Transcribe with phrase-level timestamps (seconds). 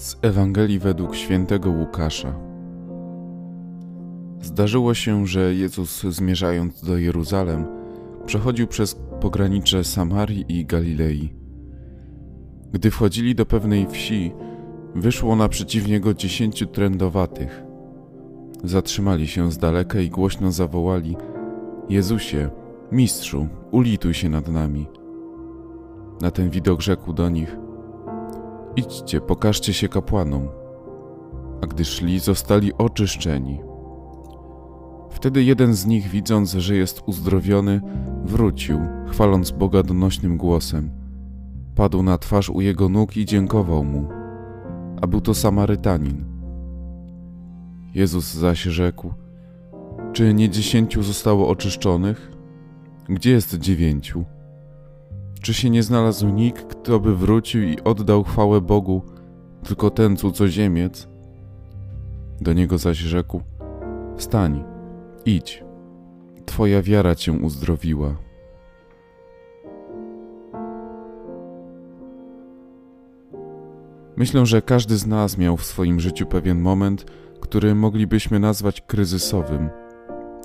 [0.00, 2.34] Z Ewangelii według świętego Łukasza.
[4.42, 7.66] Zdarzyło się, że Jezus zmierzając do Jeruzalem,
[8.26, 11.34] przechodził przez pogranicze Samarii i Galilei.
[12.72, 14.32] Gdy wchodzili do pewnej wsi,
[14.94, 17.62] wyszło naprzeciw niego dziesięciu trędowatych.
[18.64, 21.16] Zatrzymali się z daleka i głośno zawołali:
[21.88, 22.50] Jezusie,
[22.92, 24.86] mistrzu, ulituj się nad nami.
[26.20, 27.56] Na ten widok rzekł do nich:
[28.76, 30.48] Idźcie, pokażcie się kapłanom.
[31.62, 33.60] A gdy szli, zostali oczyszczeni.
[35.10, 37.80] Wtedy jeden z nich, widząc, że jest uzdrowiony,
[38.24, 40.90] wrócił, chwaląc Boga donośnym głosem.
[41.74, 44.08] Padł na twarz u jego nóg i dziękował mu.
[45.00, 46.24] A był to Samarytanin.
[47.94, 49.12] Jezus zaś rzekł:
[50.12, 52.32] Czy nie dziesięciu zostało oczyszczonych?
[53.08, 54.24] Gdzie jest dziewięciu?
[55.42, 59.02] Czy się nie znalazł nikt, kto by wrócił i oddał chwałę Bogu,
[59.62, 61.08] tylko ten cudzoziemiec?
[62.40, 63.42] Do niego zaś rzekł:
[64.16, 64.64] Wstań,
[65.24, 65.64] idź,
[66.46, 68.16] twoja wiara cię uzdrowiła.
[74.16, 77.04] Myślę, że każdy z nas miał w swoim życiu pewien moment,
[77.40, 79.70] który moglibyśmy nazwać kryzysowym.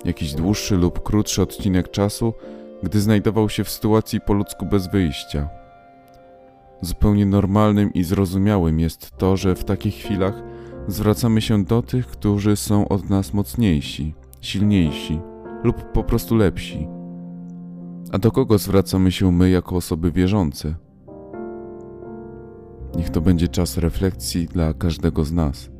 [0.04, 2.34] Jakiś dłuższy lub krótszy odcinek czasu,
[2.82, 5.48] gdy znajdował się w sytuacji po ludzku bez wyjścia.
[6.80, 10.42] Zupełnie normalnym i zrozumiałym jest to, że w takich chwilach
[10.88, 15.20] zwracamy się do tych, którzy są od nas mocniejsi, silniejsi
[15.64, 16.88] lub po prostu lepsi.
[18.12, 20.74] A do kogo zwracamy się my jako osoby wierzące?
[22.96, 25.70] Niech to będzie czas refleksji dla każdego z nas.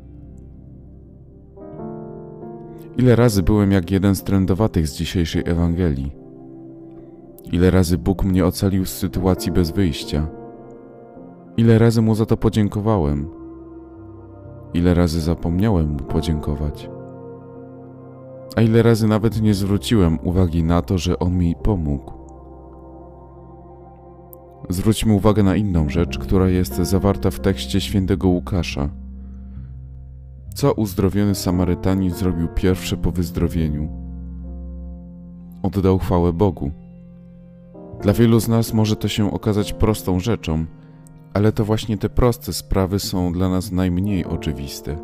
[2.97, 6.26] Ile razy byłem jak jeden z trendowatych z dzisiejszej Ewangelii?
[7.53, 10.27] Ile razy Bóg mnie ocalił z sytuacji bez wyjścia?
[11.57, 13.29] Ile razy mu za to podziękowałem?
[14.75, 16.91] Ile razy zapomniałem mu podziękować?
[18.57, 22.13] A ile razy nawet nie zwróciłem uwagi na to, że on mi pomógł?
[24.69, 28.89] Zwróćmy uwagę na inną rzecz, która jest zawarta w tekście świętego Łukasza.
[30.55, 33.89] Co uzdrowiony Samarytanin zrobił pierwsze po wyzdrowieniu?
[35.63, 36.86] Oddał chwałę Bogu.
[38.03, 40.67] Dla wielu z nas może to się okazać prostą rzeczą,
[41.35, 44.99] ale to właśnie te proste sprawy są dla nas najmniej oczywiste.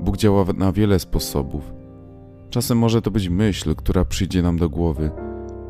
[0.00, 1.72] Bóg działa na wiele sposobów.
[2.50, 5.10] Czasem może to być myśl, która przyjdzie nam do głowy,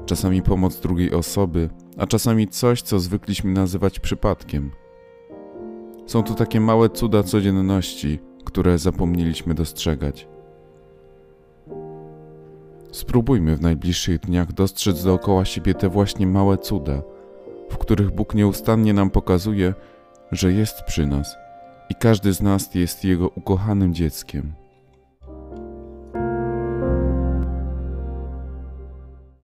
[0.06, 4.70] czasami pomoc drugiej osoby, a czasami coś, co zwykliśmy nazywać przypadkiem.
[6.06, 10.28] Są to takie małe cuda codzienności, które zapomnieliśmy dostrzegać.
[12.92, 17.02] Spróbujmy w najbliższych dniach dostrzec dookoła siebie te właśnie małe cuda,
[17.70, 19.74] w których Bóg nieustannie nam pokazuje,
[20.32, 21.36] że jest przy nas
[21.90, 24.59] i każdy z nas jest Jego ukochanym dzieckiem.